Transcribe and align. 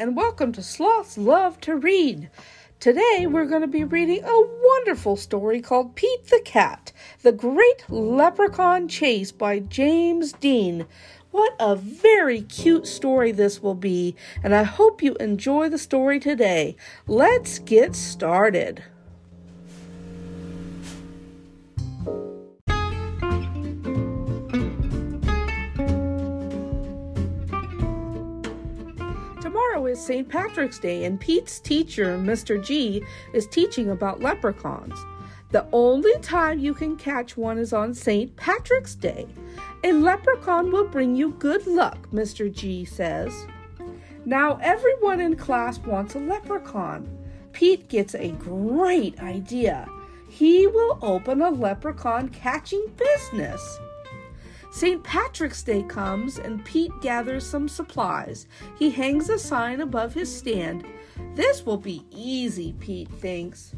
and 0.00 0.16
welcome 0.16 0.50
to 0.50 0.62
Sloths 0.62 1.18
Love 1.18 1.60
to 1.60 1.76
Read. 1.76 2.30
Today 2.78 3.26
we're 3.28 3.44
going 3.44 3.60
to 3.60 3.68
be 3.68 3.84
reading 3.84 4.24
a 4.24 4.48
wonderful 4.62 5.14
story 5.14 5.60
called 5.60 5.94
Pete 5.94 6.28
the 6.28 6.40
Cat, 6.42 6.90
The 7.20 7.32
Great 7.32 7.84
Leprechaun 7.90 8.88
Chase 8.88 9.30
by 9.30 9.58
James 9.58 10.32
Dean. 10.32 10.86
What 11.32 11.54
a 11.60 11.76
very 11.76 12.40
cute 12.40 12.86
story 12.86 13.30
this 13.30 13.62
will 13.62 13.74
be, 13.74 14.16
and 14.42 14.54
I 14.54 14.62
hope 14.62 15.02
you 15.02 15.16
enjoy 15.16 15.68
the 15.68 15.76
story 15.76 16.18
today. 16.18 16.76
Let's 17.06 17.58
get 17.58 17.94
started. 17.94 18.82
Tomorrow 29.50 29.86
is 29.86 30.00
St. 30.00 30.28
Patrick's 30.28 30.78
Day, 30.78 31.04
and 31.06 31.18
Pete's 31.18 31.58
teacher, 31.58 32.16
Mr. 32.16 32.64
G, 32.64 33.02
is 33.32 33.48
teaching 33.48 33.90
about 33.90 34.20
leprechauns. 34.20 34.94
The 35.50 35.66
only 35.72 36.16
time 36.20 36.60
you 36.60 36.72
can 36.72 36.94
catch 36.96 37.36
one 37.36 37.58
is 37.58 37.72
on 37.72 37.92
St. 37.92 38.36
Patrick's 38.36 38.94
Day. 38.94 39.26
A 39.82 39.90
leprechaun 39.90 40.70
will 40.70 40.86
bring 40.86 41.16
you 41.16 41.32
good 41.40 41.66
luck, 41.66 42.08
Mr. 42.12 42.48
G 42.48 42.84
says. 42.84 43.34
Now, 44.24 44.56
everyone 44.62 45.18
in 45.18 45.34
class 45.34 45.80
wants 45.80 46.14
a 46.14 46.20
leprechaun. 46.20 47.08
Pete 47.50 47.88
gets 47.88 48.14
a 48.14 48.30
great 48.30 49.18
idea. 49.18 49.88
He 50.28 50.68
will 50.68 50.96
open 51.02 51.42
a 51.42 51.50
leprechaun 51.50 52.28
catching 52.28 52.86
business. 52.96 53.80
St. 54.70 55.02
Patrick's 55.02 55.62
Day 55.64 55.82
comes 55.82 56.38
and 56.38 56.64
Pete 56.64 56.92
gathers 57.00 57.44
some 57.44 57.68
supplies. 57.68 58.46
He 58.78 58.90
hangs 58.90 59.28
a 59.28 59.38
sign 59.38 59.80
above 59.80 60.14
his 60.14 60.34
stand. 60.34 60.84
This 61.34 61.66
will 61.66 61.76
be 61.76 62.04
easy, 62.10 62.74
Pete 62.78 63.10
thinks. 63.10 63.74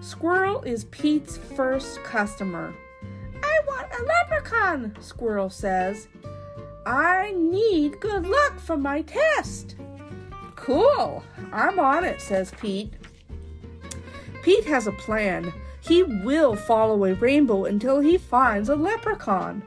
Squirrel 0.00 0.62
is 0.62 0.84
Pete's 0.86 1.36
first 1.36 2.02
customer. 2.04 2.72
I 3.42 3.60
want 3.66 3.88
a 3.92 4.04
leprechaun, 4.04 4.94
Squirrel 5.00 5.50
says. 5.50 6.08
I 6.86 7.32
need 7.36 8.00
good 8.00 8.26
luck 8.26 8.60
for 8.60 8.76
my 8.76 9.02
test. 9.02 9.76
Cool, 10.54 11.24
I'm 11.52 11.78
on 11.80 12.04
it, 12.04 12.20
says 12.20 12.52
Pete. 12.60 12.92
Pete 14.42 14.64
has 14.66 14.86
a 14.86 14.92
plan. 14.92 15.52
He 15.80 16.02
will 16.02 16.54
follow 16.54 17.04
a 17.04 17.14
rainbow 17.14 17.64
until 17.64 18.00
he 18.00 18.16
finds 18.16 18.68
a 18.68 18.76
leprechaun. 18.76 19.62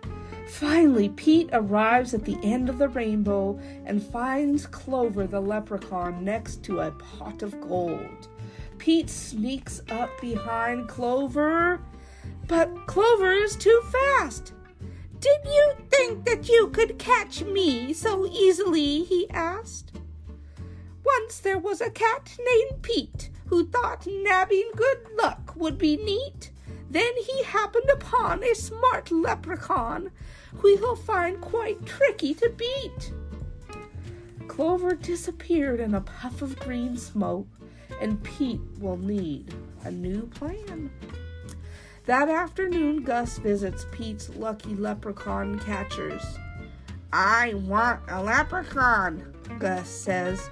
Finally, 0.47 1.09
Pete 1.09 1.49
arrives 1.51 2.13
at 2.13 2.23
the 2.23 2.37
end 2.41 2.69
of 2.69 2.77
the 2.77 2.87
rainbow 2.87 3.59
and 3.85 4.01
finds 4.01 4.65
Clover 4.65 5.27
the 5.27 5.41
leprechaun 5.41 6.23
next 6.23 6.63
to 6.63 6.79
a 6.79 6.91
pot 6.91 7.43
of 7.43 7.59
gold. 7.61 8.27
Pete 8.77 9.09
sneaks 9.09 9.81
up 9.89 10.09
behind 10.21 10.87
Clover, 10.87 11.81
but 12.47 12.69
Clover 12.87 13.31
is 13.33 13.55
too 13.55 13.81
fast. 13.91 14.53
Did 15.19 15.39
you 15.45 15.73
think 15.89 16.25
that 16.25 16.47
you 16.47 16.67
could 16.67 16.97
catch 16.97 17.43
me 17.43 17.91
so 17.91 18.25
easily? 18.27 19.03
he 19.03 19.29
asked. 19.31 19.91
Once 21.03 21.39
there 21.39 21.59
was 21.59 21.81
a 21.81 21.89
cat 21.89 22.37
named 22.39 22.81
Pete 22.81 23.29
who 23.47 23.67
thought 23.67 24.05
nabbing 24.05 24.71
good 24.75 24.99
luck 25.17 25.53
would 25.55 25.77
be 25.77 25.97
neat. 25.97 26.51
Then 26.89 27.11
he 27.25 27.43
happened 27.43 27.89
upon 27.91 28.43
a 28.43 28.55
smart 28.55 29.11
leprechaun 29.11 30.11
who 30.55 30.77
he'll 30.77 30.95
find 30.95 31.41
quite 31.41 31.85
tricky 31.85 32.33
to 32.35 32.49
beat. 32.49 33.11
Clover 34.47 34.95
disappeared 34.95 35.79
in 35.79 35.93
a 35.93 36.01
puff 36.01 36.41
of 36.41 36.57
green 36.59 36.97
smoke, 36.97 37.47
and 38.01 38.23
Pete 38.23 38.61
will 38.79 38.97
need 38.97 39.53
a 39.83 39.91
new 39.91 40.27
plan. 40.27 40.89
That 42.05 42.29
afternoon, 42.29 43.03
Gus 43.03 43.37
visits 43.37 43.85
Pete's 43.91 44.29
lucky 44.29 44.75
leprechaun 44.75 45.59
catchers. 45.59 46.23
I 47.11 47.53
want 47.55 47.99
a 48.07 48.23
leprechaun, 48.23 49.33
Gus 49.59 49.89
says. 49.89 50.49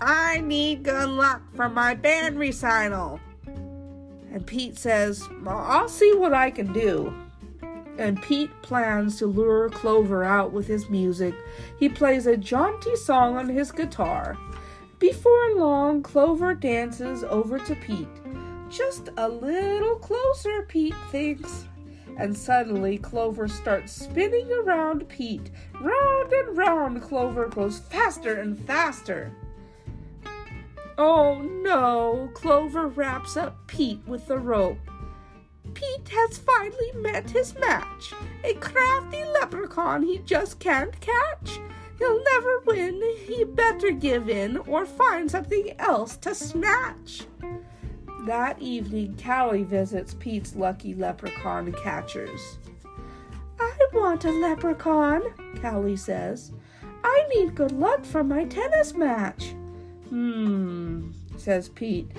I 0.00 0.40
need 0.40 0.82
good 0.82 1.08
luck 1.08 1.42
for 1.54 1.68
my 1.68 1.94
band 1.94 2.38
recital. 2.38 3.20
And 4.34 4.44
Pete 4.44 4.76
says, 4.76 5.22
I'll 5.46 5.88
see 5.88 6.12
what 6.12 6.34
I 6.34 6.50
can 6.50 6.72
do. 6.72 7.14
And 7.98 8.20
Pete 8.20 8.50
plans 8.62 9.16
to 9.18 9.26
lure 9.26 9.70
Clover 9.70 10.24
out 10.24 10.52
with 10.52 10.66
his 10.66 10.90
music. 10.90 11.36
He 11.78 11.88
plays 11.88 12.26
a 12.26 12.36
jaunty 12.36 12.96
song 12.96 13.36
on 13.36 13.48
his 13.48 13.70
guitar. 13.70 14.36
Before 14.98 15.54
long, 15.54 16.02
Clover 16.02 16.52
dances 16.52 17.22
over 17.22 17.60
to 17.60 17.76
Pete. 17.76 18.08
Just 18.70 19.10
a 19.16 19.28
little 19.28 20.00
closer, 20.00 20.62
Pete 20.62 20.96
thinks. 21.12 21.66
And 22.18 22.36
suddenly, 22.36 22.98
Clover 22.98 23.46
starts 23.46 23.92
spinning 23.92 24.50
around 24.50 25.08
Pete. 25.08 25.52
Round 25.80 26.32
and 26.32 26.56
round, 26.56 27.02
Clover 27.02 27.46
goes 27.46 27.78
faster 27.78 28.40
and 28.40 28.58
faster. 28.58 29.30
Oh 30.96 31.40
no! 31.40 32.30
Clover 32.34 32.86
wraps 32.86 33.36
up 33.36 33.66
Pete 33.66 34.00
with 34.06 34.26
the 34.28 34.38
rope. 34.38 34.78
Pete 35.74 36.08
has 36.08 36.38
finally 36.38 36.92
met 36.94 37.30
his 37.30 37.58
match. 37.58 38.12
A 38.44 38.54
crafty 38.54 39.24
leprechaun 39.24 40.02
he 40.02 40.18
just 40.18 40.60
can't 40.60 40.98
catch. 41.00 41.58
He'll 41.98 42.22
never 42.22 42.60
win. 42.66 43.02
He 43.26 43.44
better 43.44 43.90
give 43.90 44.28
in 44.28 44.58
or 44.58 44.86
find 44.86 45.30
something 45.30 45.74
else 45.78 46.16
to 46.18 46.34
snatch. 46.34 47.22
That 48.26 48.60
evening, 48.60 49.18
Callie 49.22 49.64
visits 49.64 50.14
Pete's 50.14 50.54
lucky 50.54 50.94
leprechaun 50.94 51.72
catchers. 51.72 52.58
I 53.60 53.72
want 53.92 54.24
a 54.24 54.30
leprechaun, 54.30 55.22
Callie 55.60 55.96
says. 55.96 56.52
I 57.02 57.24
need 57.34 57.54
good 57.54 57.72
luck 57.72 58.04
for 58.04 58.24
my 58.24 58.44
tennis 58.44 58.94
match. 58.94 59.54
Hmm, 60.08 61.10
says 61.36 61.68
Pete. 61.68 62.10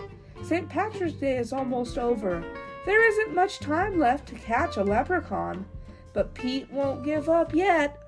St. 0.44 0.70
Patrick's 0.70 1.14
Day 1.14 1.38
is 1.38 1.54
almost 1.54 1.98
over. 1.98 2.44
There 2.86 3.08
isn't 3.08 3.34
much 3.34 3.60
time 3.60 3.98
left 3.98 4.28
to 4.30 4.36
catch 4.36 4.78
a 4.78 4.84
leprechaun, 4.84 5.66
but 6.14 6.34
Pete 6.34 6.72
won't 6.72 7.04
give 7.04 7.30
up 7.30 7.54
yet. 7.54 8.00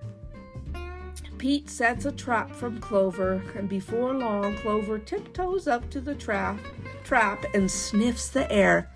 Pete 1.38 1.70
sets 1.70 2.06
a 2.06 2.12
trap 2.12 2.52
from 2.52 2.80
Clover, 2.80 3.44
and 3.56 3.70
before 3.70 4.14
long, 4.14 4.56
Clover 4.58 4.98
tiptoes 4.98 5.68
up 5.68 5.90
to 5.92 6.02
the 6.02 6.16
trap, 6.16 6.60
trap 7.04 7.46
and 7.54 7.70
sniffs 7.70 8.30
the 8.30 8.52
air. 8.52 8.90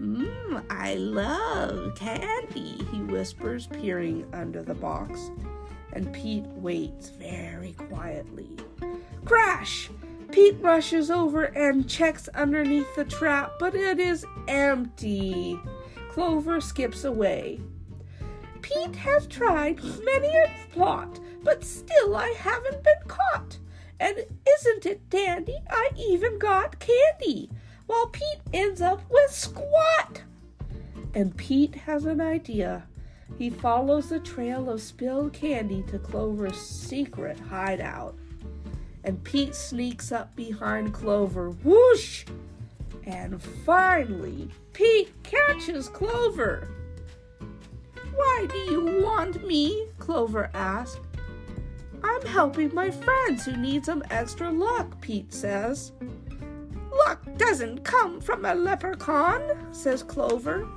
Mmm, 0.00 0.62
I 0.68 0.94
love 0.94 1.94
candy, 1.96 2.84
he 2.92 3.00
whispers, 3.02 3.66
peering 3.66 4.26
under 4.34 4.62
the 4.62 4.74
box. 4.74 5.30
And 5.92 6.12
Pete 6.12 6.44
waits 6.44 7.08
very 7.08 7.72
quietly. 7.72 8.50
Crash! 9.24 9.90
Pete 10.36 10.58
rushes 10.60 11.10
over 11.10 11.44
and 11.44 11.88
checks 11.88 12.28
underneath 12.34 12.94
the 12.94 13.06
trap, 13.06 13.52
but 13.58 13.74
it 13.74 13.98
is 13.98 14.26
empty. 14.48 15.58
Clover 16.10 16.60
skips 16.60 17.04
away. 17.04 17.58
Pete 18.60 18.96
has 18.96 19.26
tried 19.28 19.82
many 19.82 20.28
a 20.28 20.50
plot, 20.74 21.20
but 21.42 21.64
still 21.64 22.14
I 22.14 22.34
haven't 22.36 22.84
been 22.84 23.08
caught. 23.08 23.58
And 23.98 24.18
isn't 24.46 24.84
it 24.84 25.08
dandy? 25.08 25.56
I 25.70 25.88
even 25.96 26.38
got 26.38 26.80
candy, 26.80 27.48
while 27.86 28.08
Pete 28.08 28.42
ends 28.52 28.82
up 28.82 29.00
with 29.08 29.30
squat. 29.30 30.20
And 31.14 31.34
Pete 31.34 31.76
has 31.76 32.04
an 32.04 32.20
idea. 32.20 32.86
He 33.38 33.48
follows 33.48 34.10
the 34.10 34.20
trail 34.20 34.68
of 34.68 34.82
spilled 34.82 35.32
candy 35.32 35.82
to 35.84 35.98
Clover's 35.98 36.60
secret 36.60 37.40
hideout 37.40 38.18
and 39.06 39.22
Pete 39.22 39.54
sneaks 39.54 40.10
up 40.10 40.34
behind 40.34 40.92
Clover. 40.92 41.50
Whoosh! 41.50 42.24
And 43.04 43.40
finally, 43.40 44.50
Pete 44.72 45.12
catches 45.22 45.88
Clover. 45.88 46.68
Why 48.14 48.46
do 48.50 48.58
you 48.58 49.02
want 49.04 49.46
me? 49.46 49.86
Clover 49.98 50.50
asked. 50.54 51.00
I'm 52.02 52.26
helping 52.26 52.74
my 52.74 52.90
friends 52.90 53.44
who 53.44 53.56
need 53.56 53.84
some 53.84 54.02
extra 54.10 54.50
luck, 54.50 55.00
Pete 55.00 55.32
says. 55.32 55.92
Luck 57.06 57.24
doesn't 57.36 57.84
come 57.84 58.20
from 58.20 58.44
a 58.44 58.54
leprechaun, 58.54 59.72
says 59.72 60.02
Clover. 60.02 60.68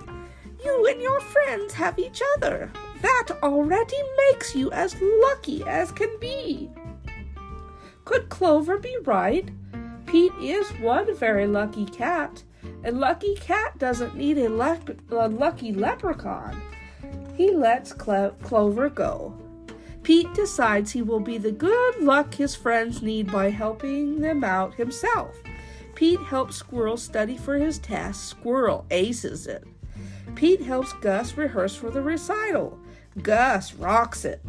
You 0.64 0.86
and 0.86 1.02
your 1.02 1.20
friends 1.20 1.74
have 1.74 1.98
each 1.98 2.22
other. 2.36 2.72
That 3.02 3.28
already 3.42 3.98
makes 4.30 4.54
you 4.54 4.72
as 4.72 4.96
lucky 5.02 5.64
as 5.64 5.92
can 5.92 6.16
be. 6.20 6.70
Could 8.10 8.30
Clover 8.30 8.80
be 8.80 8.98
right? 9.06 9.48
Pete 10.08 10.34
is 10.42 10.68
one 10.80 11.16
very 11.16 11.46
lucky 11.46 11.86
cat. 11.86 12.42
A 12.84 12.92
lucky 12.92 13.36
cat 13.36 13.78
doesn't 13.78 14.16
need 14.16 14.40
a, 14.40 14.48
a 14.48 15.28
lucky 15.28 15.72
leprechaun. 15.72 16.60
He 17.38 17.52
lets 17.52 17.94
Clo- 17.94 18.34
Clover 18.42 18.90
go. 18.90 19.38
Pete 20.02 20.34
decides 20.34 20.90
he 20.90 21.04
will 21.04 21.20
be 21.20 21.38
the 21.38 21.52
good 21.52 22.02
luck 22.02 22.34
his 22.34 22.56
friends 22.56 23.04
need 23.04 23.32
by 23.32 23.52
helping 23.52 24.22
them 24.22 24.44
out 24.44 24.74
himself. 24.74 25.36
Pete 25.94 26.20
helps 26.22 26.56
Squirrel 26.56 26.98
study 26.98 27.38
for 27.38 27.58
his 27.60 27.78
test. 27.78 28.28
Squirrel 28.28 28.88
aces 28.90 29.46
it. 29.46 29.66
Pete 30.34 30.64
helps 30.64 30.94
Gus 30.94 31.38
rehearse 31.38 31.76
for 31.76 31.92
the 31.92 32.02
recital. 32.02 32.80
Gus 33.22 33.76
rocks 33.76 34.26
it. 34.26 34.42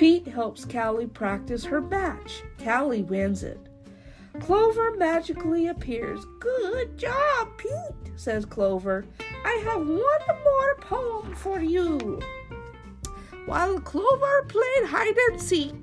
Pete 0.00 0.28
helps 0.28 0.64
Callie 0.64 1.06
practice 1.06 1.62
her 1.62 1.82
match. 1.82 2.42
Callie 2.64 3.02
wins 3.02 3.42
it. 3.42 3.60
Clover 4.40 4.96
magically 4.96 5.66
appears. 5.66 6.24
Good 6.38 6.96
job, 6.96 7.48
Pete, 7.58 8.14
says 8.16 8.46
Clover. 8.46 9.04
I 9.44 9.62
have 9.66 9.86
one 9.86 9.98
more 10.42 10.74
poem 10.80 11.34
for 11.34 11.60
you. 11.60 12.18
While 13.44 13.78
Clover 13.80 14.46
played 14.48 14.86
hide 14.86 15.18
and 15.28 15.38
seek, 15.38 15.74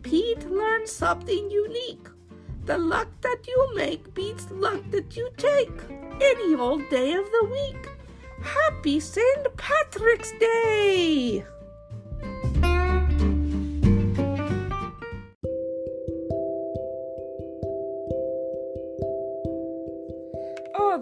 Pete 0.00 0.48
learned 0.48 0.88
something 0.88 1.50
unique. 1.50 2.08
The 2.64 2.78
luck 2.78 3.08
that 3.20 3.46
you 3.46 3.74
make 3.74 4.14
beats 4.14 4.50
luck 4.50 4.82
that 4.92 5.14
you 5.14 5.28
take 5.36 5.78
any 6.22 6.54
old 6.54 6.88
day 6.88 7.12
of 7.12 7.26
the 7.26 7.48
week. 7.52 7.86
Happy 8.40 8.98
St. 8.98 9.46
Patrick's 9.58 10.32
Day! 10.40 11.44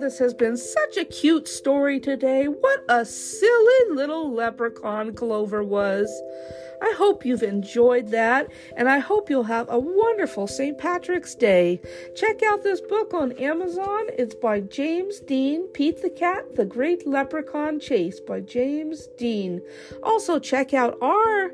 This 0.06 0.18
has 0.20 0.34
been 0.34 0.56
such 0.56 0.96
a 0.96 1.04
cute 1.04 1.48
story 1.48 1.98
today. 1.98 2.46
What 2.46 2.84
a 2.88 3.04
silly 3.04 3.90
little 3.90 4.32
leprechaun 4.32 5.12
Clover 5.14 5.64
was. 5.64 6.08
I 6.80 6.94
hope 6.96 7.24
you've 7.24 7.42
enjoyed 7.42 8.12
that, 8.12 8.46
and 8.76 8.88
I 8.88 9.00
hope 9.00 9.28
you'll 9.28 9.42
have 9.42 9.66
a 9.68 9.80
wonderful 9.80 10.46
St. 10.46 10.78
Patrick's 10.78 11.34
Day. 11.34 11.80
Check 12.14 12.44
out 12.44 12.62
this 12.62 12.80
book 12.80 13.14
on 13.14 13.32
Amazon. 13.32 14.04
It's 14.16 14.36
by 14.36 14.60
James 14.60 15.18
Dean, 15.18 15.66
Pete 15.74 16.02
the 16.02 16.10
Cat, 16.10 16.54
The 16.54 16.66
Great 16.66 17.04
Leprechaun 17.04 17.80
Chase 17.80 18.20
by 18.20 18.42
James 18.42 19.08
Dean. 19.18 19.60
Also, 20.04 20.38
check 20.38 20.72
out 20.72 20.96
our 21.02 21.50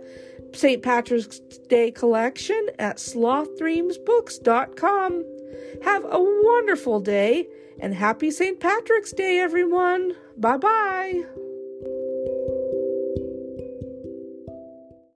St. 0.53 0.83
Patrick's 0.83 1.39
Day 1.39 1.91
collection 1.91 2.69
at 2.79 2.99
slothdreamsbooks.com. 2.99 5.25
Have 5.85 6.05
a 6.05 6.21
wonderful 6.21 7.01
day 7.01 7.49
and 7.79 7.95
happy 7.95 8.31
St. 8.31 8.61
Patrick's 8.61 9.13
Day, 9.13 9.39
everyone. 9.39 10.17
Bye 10.37 10.57
bye. 10.57 11.25